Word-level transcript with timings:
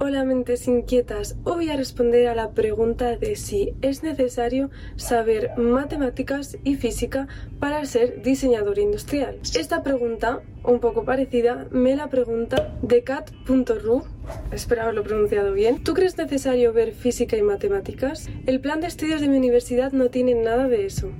Hola 0.00 0.22
mentes 0.22 0.68
inquietas, 0.68 1.34
hoy 1.42 1.56
voy 1.56 1.70
a 1.70 1.76
responder 1.76 2.28
a 2.28 2.36
la 2.36 2.52
pregunta 2.52 3.16
de 3.16 3.34
si 3.34 3.74
es 3.82 4.04
necesario 4.04 4.70
saber 4.94 5.50
matemáticas 5.56 6.56
y 6.62 6.76
física 6.76 7.26
para 7.58 7.84
ser 7.84 8.22
diseñador 8.22 8.78
industrial. 8.78 9.40
Esta 9.56 9.82
pregunta, 9.82 10.40
un 10.62 10.78
poco 10.78 11.04
parecida, 11.04 11.66
me 11.72 11.96
la 11.96 12.08
pregunta 12.08 12.78
decat.ru, 12.80 14.04
espero 14.52 14.82
haberlo 14.82 15.02
pronunciado 15.02 15.52
bien. 15.52 15.82
¿Tú 15.82 15.94
crees 15.94 16.16
necesario 16.16 16.72
ver 16.72 16.92
física 16.92 17.36
y 17.36 17.42
matemáticas? 17.42 18.28
El 18.46 18.60
plan 18.60 18.80
de 18.80 18.86
estudios 18.86 19.20
de 19.20 19.26
mi 19.26 19.36
universidad 19.36 19.90
no 19.90 20.10
tiene 20.10 20.36
nada 20.36 20.68
de 20.68 20.86
eso. 20.86 21.10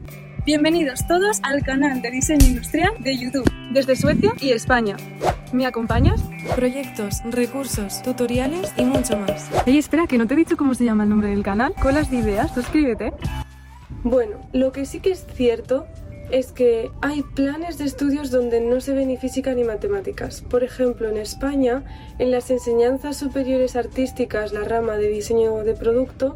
Bienvenidos 0.47 1.05
todos 1.09 1.41
al 1.43 1.65
canal 1.65 2.01
de 2.01 2.13
diseño 2.13 2.47
industrial 2.47 2.93
de 3.01 3.19
YouTube, 3.19 3.51
desde 3.73 3.97
Suecia 3.97 4.33
y 4.41 4.53
España. 4.53 4.97
¿Me 5.53 5.65
acompañas? 5.65 6.23
Proyectos, 6.55 7.23
recursos, 7.25 8.03
tutoriales 8.03 8.73
y 8.77 8.85
mucho 8.85 9.17
más. 9.17 9.49
Ey, 9.67 9.79
espera, 9.79 10.07
que 10.07 10.19
no 10.19 10.27
te 10.27 10.35
he 10.35 10.37
dicho 10.37 10.57
cómo 10.57 10.75
se 10.75 10.85
llama 10.85 11.05
el 11.05 11.09
nombre 11.09 11.31
del 11.31 11.43
canal. 11.43 11.75
Colas 11.81 12.11
de 12.11 12.19
ideas, 12.19 12.53
suscríbete. 12.53 13.15
Bueno, 14.05 14.37
lo 14.53 14.73
que 14.73 14.85
sí 14.85 15.01
que 15.01 15.13
es 15.13 15.27
cierto 15.33 15.87
es 16.31 16.53
que 16.53 16.91
hay 17.01 17.23
planes 17.23 17.79
de 17.79 17.87
estudios 17.87 18.31
donde 18.31 18.61
no 18.61 18.83
se 18.83 18.93
ve 18.93 19.07
ni 19.07 19.17
física 19.17 19.55
ni 19.55 19.65
matemáticas. 19.65 20.43
Por 20.43 20.63
ejemplo, 20.65 21.09
en 21.09 21.17
España, 21.17 21.83
en 22.19 22.31
las 22.31 22.51
enseñanzas 22.51 23.17
superiores 23.17 23.75
artísticas, 23.77 24.53
la 24.53 24.65
rama 24.65 24.99
de 24.99 25.09
diseño 25.09 25.65
de 25.65 25.73
producto, 25.75 26.35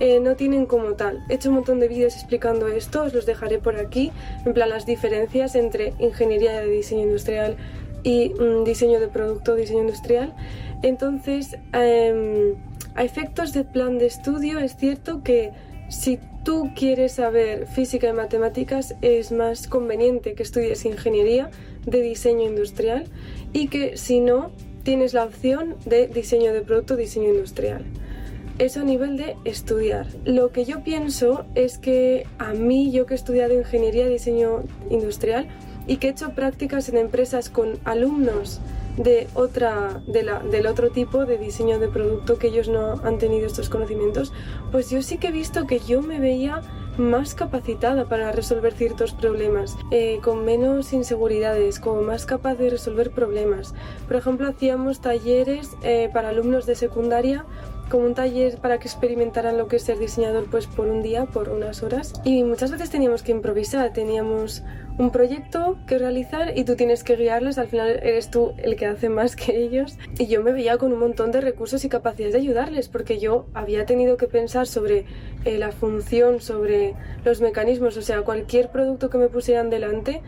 eh, 0.00 0.20
no 0.20 0.36
tienen 0.36 0.66
como 0.66 0.92
tal. 0.94 1.24
He 1.28 1.34
hecho 1.34 1.48
un 1.48 1.56
montón 1.56 1.80
de 1.80 1.88
vídeos 1.88 2.14
explicando 2.14 2.68
esto, 2.68 3.02
os 3.02 3.14
los 3.14 3.24
dejaré 3.24 3.58
por 3.58 3.76
aquí, 3.76 4.12
en 4.44 4.52
plan 4.52 4.68
las 4.68 4.84
diferencias 4.84 5.54
entre 5.54 5.94
ingeniería 5.98 6.60
de 6.60 6.68
diseño 6.68 7.02
industrial 7.02 7.56
y 8.02 8.30
mm, 8.30 8.64
diseño 8.64 9.00
de 9.00 9.08
producto, 9.08 9.54
diseño 9.54 9.80
industrial. 9.80 10.34
Entonces, 10.82 11.56
em, 11.72 12.54
a 12.94 13.04
efectos 13.04 13.52
de 13.52 13.64
plan 13.64 13.98
de 13.98 14.06
estudio, 14.06 14.58
es 14.58 14.76
cierto 14.76 15.22
que 15.22 15.52
si 15.88 16.18
tú 16.44 16.70
quieres 16.74 17.12
saber 17.12 17.66
física 17.66 18.08
y 18.08 18.12
matemáticas, 18.12 18.94
es 19.02 19.32
más 19.32 19.66
conveniente 19.66 20.34
que 20.34 20.42
estudies 20.42 20.84
ingeniería 20.84 21.50
de 21.84 22.00
diseño 22.00 22.48
industrial 22.48 23.04
y 23.52 23.68
que 23.68 23.96
si 23.96 24.20
no, 24.20 24.50
tienes 24.82 25.12
la 25.12 25.24
opción 25.24 25.76
de 25.84 26.06
diseño 26.08 26.52
de 26.52 26.62
producto, 26.62 26.96
diseño 26.96 27.28
industrial. 27.30 27.84
Eso 28.58 28.80
a 28.80 28.84
nivel 28.84 29.16
de 29.16 29.36
estudiar. 29.44 30.06
Lo 30.24 30.52
que 30.52 30.64
yo 30.64 30.82
pienso 30.82 31.46
es 31.54 31.78
que 31.78 32.26
a 32.38 32.52
mí, 32.52 32.90
yo 32.92 33.06
que 33.06 33.14
he 33.14 33.16
estudiado 33.16 33.54
ingeniería 33.54 34.06
y 34.06 34.10
diseño 34.10 34.62
industrial 34.90 35.48
y 35.90 35.96
que 35.96 36.06
he 36.06 36.10
hecho 36.10 36.30
prácticas 36.36 36.88
en 36.88 36.96
empresas 36.96 37.50
con 37.50 37.80
alumnos 37.84 38.60
de 38.96 39.26
otra, 39.34 40.00
de 40.06 40.22
la, 40.22 40.38
del 40.38 40.68
otro 40.68 40.90
tipo 40.90 41.26
de 41.26 41.36
diseño 41.36 41.80
de 41.80 41.88
producto 41.88 42.38
que 42.38 42.46
ellos 42.46 42.68
no 42.68 43.00
han 43.02 43.18
tenido 43.18 43.44
estos 43.44 43.68
conocimientos, 43.68 44.32
pues 44.70 44.88
yo 44.88 45.02
sí 45.02 45.18
que 45.18 45.28
he 45.28 45.32
visto 45.32 45.66
que 45.66 45.80
yo 45.80 46.00
me 46.00 46.20
veía 46.20 46.62
más 46.96 47.34
capacitada 47.34 48.04
para 48.04 48.30
resolver 48.30 48.72
ciertos 48.72 49.14
problemas, 49.14 49.76
eh, 49.90 50.20
con 50.22 50.44
menos 50.44 50.92
inseguridades, 50.92 51.80
como 51.80 52.02
más 52.02 52.24
capaz 52.24 52.54
de 52.54 52.70
resolver 52.70 53.10
problemas. 53.10 53.74
Por 54.06 54.14
ejemplo, 54.14 54.46
hacíamos 54.46 55.00
talleres 55.00 55.70
eh, 55.82 56.08
para 56.12 56.28
alumnos 56.28 56.66
de 56.66 56.76
secundaria 56.76 57.46
como 57.90 58.04
un 58.04 58.14
taller 58.14 58.58
para 58.58 58.78
que 58.78 58.86
experimentaran 58.86 59.58
lo 59.58 59.66
que 59.66 59.76
es 59.76 59.82
ser 59.82 59.98
diseñador 59.98 60.46
pues 60.48 60.66
por 60.66 60.86
un 60.86 61.02
día, 61.02 61.26
por 61.26 61.48
unas 61.48 61.82
horas. 61.82 62.14
Y 62.24 62.44
muchas 62.44 62.70
veces 62.70 62.88
teníamos 62.88 63.22
que 63.22 63.32
improvisar, 63.32 63.92
teníamos 63.92 64.62
un 64.98 65.10
proyecto 65.10 65.78
que 65.86 65.98
realizar 65.98 66.56
y 66.56 66.64
tú 66.64 66.76
tienes 66.76 67.04
que 67.04 67.16
guiarles, 67.16 67.58
al 67.58 67.68
final 67.68 67.88
eres 68.02 68.30
tú 68.30 68.52
el 68.58 68.76
que 68.76 68.86
hace 68.86 69.08
más 69.08 69.36
que 69.36 69.56
ellos. 69.56 69.96
Y 70.18 70.26
yo 70.26 70.42
me 70.42 70.52
veía 70.52 70.76
con 70.78 70.92
un 70.92 70.98
montón 70.98 71.32
de 71.32 71.40
recursos 71.40 71.84
y 71.84 71.88
capacidades 71.88 72.34
de 72.34 72.40
ayudarles, 72.40 72.88
porque 72.88 73.18
yo 73.18 73.46
había 73.54 73.86
tenido 73.86 74.16
que 74.16 74.26
pensar 74.26 74.66
sobre 74.66 75.06
eh, 75.44 75.58
la 75.58 75.72
función, 75.72 76.40
sobre 76.40 76.94
los 77.24 77.40
mecanismos, 77.40 77.96
o 77.96 78.02
sea, 78.02 78.22
cualquier 78.22 78.70
producto 78.70 79.10
que 79.10 79.18
me 79.18 79.28
pusieran 79.28 79.70
delante, 79.70 80.22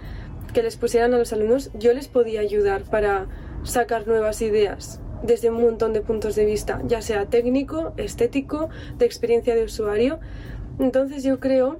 que 0.55 0.63
les 0.63 0.77
pusieran 0.77 1.15
a 1.15 1.19
los 1.19 1.33
alumnos, 1.33 1.71
yo 1.75 1.93
les 1.93 2.09
podía 2.09 2.41
ayudar 2.41 2.83
para 2.85 3.27
sacar 3.65 4.07
nuevas 4.07 4.43
ideas 4.43 5.01
desde 5.23 5.51
un 5.51 5.63
montón 5.63 5.93
de 5.93 6.01
puntos 6.01 6.35
de 6.35 6.45
vista, 6.45 6.81
ya 6.87 7.01
sea 7.01 7.27
técnico, 7.27 7.93
estético, 7.97 8.69
de 8.99 9.07
experiencia 9.07 9.55
de 9.55 9.65
usuario. 9.65 10.19
Entonces 10.79 11.23
yo 11.23 11.39
creo 11.39 11.79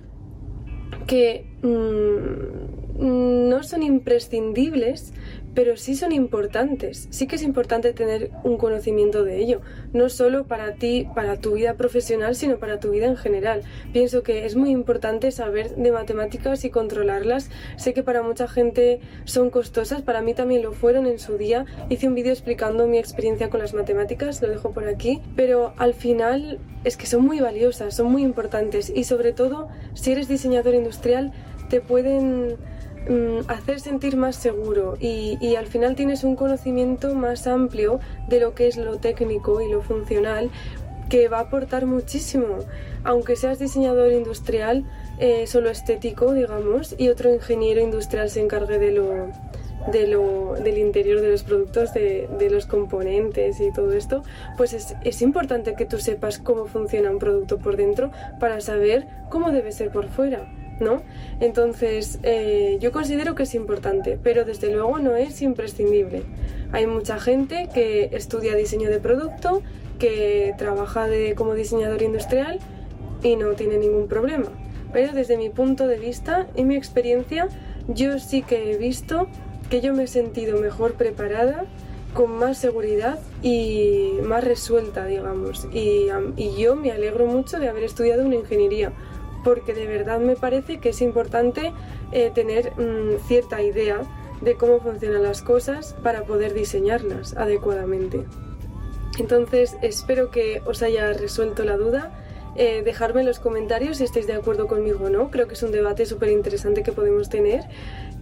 que 1.07 1.47
mm, 1.63 2.82
no 2.99 3.63
son 3.63 3.83
imprescindibles, 3.83 5.13
pero 5.55 5.77
sí 5.77 5.95
son 5.95 6.13
importantes. 6.13 7.09
Sí 7.11 7.27
que 7.27 7.37
es 7.37 7.43
importante 7.43 7.93
tener 7.93 8.31
un 8.45 8.57
conocimiento 8.57 9.25
de 9.25 9.39
ello, 9.39 9.61
no 9.93 10.09
solo 10.09 10.45
para 10.47 10.75
ti, 10.75 11.07
para 11.15 11.37
tu 11.37 11.53
vida 11.53 11.75
profesional, 11.75 12.35
sino 12.35 12.59
para 12.59 12.81
tu 12.81 12.91
vida 12.91 13.07
en 13.07 13.17
general. 13.17 13.63
Pienso 13.93 14.23
que 14.23 14.47
es 14.47 14.57
muy 14.57 14.71
importante 14.71 15.31
saber 15.31 15.77
de 15.77 15.93
matemáticas 15.93 16.65
y 16.65 16.71
controlarlas. 16.71 17.51
Sé 17.77 17.93
que 17.93 18.03
para 18.03 18.23
mucha 18.23 18.49
gente 18.49 19.01
son 19.25 19.51
costosas, 19.51 20.03
para 20.03 20.23
mí 20.23 20.35
también 20.35 20.63
lo 20.63 20.73
fueron 20.73 21.07
en 21.07 21.19
su 21.19 21.37
día. 21.37 21.67
Hice 21.91 22.09
un 22.09 22.15
vídeo 22.15 22.33
explicando 22.33 22.87
mi 22.87 22.99
experiencia 22.99 23.51
con 23.51 23.61
las 23.61 23.75
matemáticas, 23.75 24.41
lo 24.41 24.49
dejo 24.49 24.71
por 24.71 24.89
aquí, 24.89 25.21
pero 25.37 25.75
al 25.77 25.95
final 25.95 26.59
es 26.85 26.97
que 26.97 27.07
son 27.07 27.25
muy 27.25 27.41
valiosas, 27.41 27.95
son 27.95 28.11
muy 28.11 28.23
importantes 28.23 28.91
y 28.95 29.05
sobre 29.05 29.33
todo 29.33 29.69
si 29.95 30.13
eres 30.13 30.29
diseñador 30.29 30.75
industrial 30.75 31.33
te 31.73 31.81
pueden 31.81 32.59
Mm, 33.09 33.51
hacer 33.51 33.81
sentir 33.81 34.17
más 34.17 34.37
seguro 34.37 34.97
y, 35.01 35.57
al 35.57 35.67
final 35.67 35.97
tienes 35.97 36.23
un 36.23 36.37
conocimiento 36.37 37.15
más 37.17 37.49
amplio 37.49 37.99
de 38.29 38.39
lo 38.39 38.55
que 38.55 38.69
es 38.69 38.77
lo 38.77 38.99
técnico 38.99 39.61
y 39.61 39.69
lo 39.69 39.83
funcional 39.83 40.51
que 41.09 41.29
va 41.29 41.39
a 41.39 41.43
aportar 41.43 41.87
muchísimo. 41.87 42.59
Aunque 43.03 43.35
seas 43.35 43.59
diseñador 43.59 44.13
industrial, 44.13 44.85
eh, 45.19 45.49
solo 45.49 45.69
estético, 45.69 46.33
digamos, 46.33 46.95
y 46.97 47.09
otro 47.09 47.35
ingeniero 47.35 47.81
industrial 47.81 48.31
se 48.31 48.41
encargue 48.41 48.79
de 48.79 48.93
lo, 48.93 49.31
de 49.91 50.07
lo, 50.07 50.55
del 50.55 50.79
interior 50.79 51.21
de 51.21 51.29
los 51.29 51.43
productos, 51.43 51.93
de, 51.93 52.29
los 52.51 52.67
componentes 52.67 53.61
y 53.61 53.73
todo 53.73 53.93
esto, 53.95 54.23
pues 54.57 54.73
es, 54.75 54.95
es, 55.03 55.23
importante 55.23 55.75
que 55.75 55.87
tú 55.87 55.99
sepas 55.99 56.39
cómo 56.39 56.67
funciona 56.67 57.11
un 57.11 57.19
producto 57.19 57.59
por 57.59 57.77
dentro 57.77 58.13
para 58.39 58.61
saber 58.61 59.09
cómo 59.29 59.51
debe 59.51 59.73
ser 59.73 59.91
por 59.91 60.09
fuera. 60.09 60.47
¿No? 60.83 61.03
Entonces, 61.41 62.19
eh, 62.23 62.77
yo 62.81 62.93
considero 62.93 63.35
que 63.35 63.45
es 63.45 63.55
importante, 63.55 64.19
pero 64.23 64.45
desde 64.45 64.71
luego 64.71 64.99
no 64.99 65.17
es 65.17 65.41
imprescindible. 65.43 66.25
Hay 66.73 66.87
mucha 66.87 67.19
gente 67.19 67.69
que 67.73 68.11
estudia 68.13 68.55
diseño 68.55 68.91
de 68.91 68.99
producto, 68.99 69.63
que 69.99 70.55
trabaja 70.59 71.07
como 71.37 71.55
diseñador 71.55 72.03
industrial 72.03 72.59
y 73.23 73.37
no 73.37 73.53
tiene 73.53 73.79
ningún 73.79 74.09
problema. 74.09 74.49
Pero 74.93 75.13
desde 75.13 75.37
mi 75.37 75.49
punto 75.49 75.87
de 75.87 75.99
vista 75.99 76.49
y 76.55 76.65
mi 76.65 76.77
experiencia, 76.77 77.49
yo 77.89 78.19
sí 78.19 78.43
que 78.43 78.73
he 78.73 78.77
visto 78.77 79.29
que 79.71 79.81
yo 79.81 79.95
me 79.95 80.05
he 80.05 80.07
sentido 80.07 80.61
mejor 80.61 80.95
preparada, 80.95 81.65
con 82.15 82.31
más 82.33 82.59
seguridad 82.59 83.19
y 83.43 84.19
más 84.23 84.45
resuelta, 84.45 85.07
digamos. 85.07 85.67
Y 85.73 86.09
yo 86.59 86.77
me 86.77 86.91
alegro 86.93 87.27
mucho 87.27 87.59
de 87.59 87.69
haber 87.69 87.85
estudiado 87.85 88.25
una 88.27 88.35
ingeniería, 88.35 88.93
porque 89.45 89.75
de 89.75 89.87
verdad 89.87 90.21
me 90.21 90.37
parece 90.37 90.79
que 90.79 90.91
es 90.91 91.03
importante 91.03 91.73
eh, 92.13 92.31
tener 92.35 92.73
mm, 92.73 93.19
cierta 93.27 93.63
idea 93.63 94.03
de 94.41 94.57
cómo 94.57 94.81
funcionan 94.81 95.23
las 95.23 95.43
cosas 95.43 95.95
para 96.03 96.25
poder 96.25 96.53
diseñarlas 96.53 97.37
adecuadamente. 97.37 98.25
Entonces 99.19 99.77
espero 99.83 100.31
que 100.31 100.63
os 100.67 100.83
haya 100.83 101.13
resuelto 101.13 101.65
la 101.65 101.77
duda. 101.77 102.19
Eh, 102.55 102.83
dejarme 102.85 103.21
en 103.21 103.27
los 103.27 103.39
comentarios 103.39 103.99
si 103.99 104.05
estáis 104.05 104.27
de 104.27 104.35
acuerdo 104.35 104.67
conmigo 104.67 105.05
o 105.05 105.11
no. 105.11 105.31
Creo 105.31 105.47
que 105.47 105.55
es 105.55 105.63
un 105.63 105.73
debate 105.73 106.07
súper 106.07 106.31
interesante 106.31 106.83
que 106.83 106.93
podemos 106.93 107.29
tener. 107.29 107.65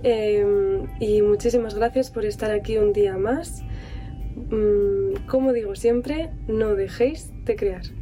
Em, 0.03 0.89
y 1.01 1.23
muchísimas 1.23 1.75
gracias 1.75 2.11
por 2.11 2.25
estar 2.25 2.51
aquí 2.51 2.79
un 2.79 2.93
día 2.93 3.17
más. 3.17 3.63
Mm, 4.51 5.27
como 5.27 5.53
digo 5.53 5.75
siempre, 5.75 6.31
no 6.47 6.75
dejéis 6.75 7.33
de 7.45 7.57
crear. 7.57 8.00